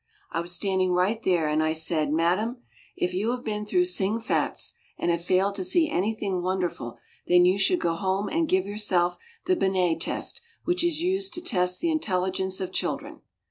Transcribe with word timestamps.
I 0.31 0.41
was 0.41 0.51
standing 0.51 0.93
right 0.93 1.21
there 1.21 1.47
and 1.47 1.77
said 1.77 2.07
I: 2.07 2.11
"Madame, 2.11 2.63
if 2.95 3.13
you 3.13 3.29
have 3.33 3.43
been 3.43 3.67
through 3.67 3.85
Sing 3.85 4.19
Fat's 4.19 4.73
and 4.97 5.11
have 5.11 5.23
failed, 5.23 5.53
to 5.53 5.63
see 5.63 5.91
anything 5.91 6.41
wonderful 6.41 6.97
then 7.27 7.45
you 7.45 7.59
should 7.59 7.79
go 7.81 7.93
home 7.93 8.27
and 8.27 8.49
give 8.49 8.65
yourself 8.65 9.19
the 9.45 9.55
Benet 9.55 9.99
test 9.99 10.41
which 10.65 10.83
is 10.83 11.01
used 11.03 11.35
to 11.35 11.41
test 11.43 11.81
the 11.81 11.91
intelligence 11.91 12.59
of 12.59 12.71
children." 12.71 13.21